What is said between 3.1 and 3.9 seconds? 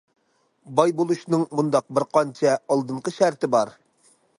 شەرتى بار.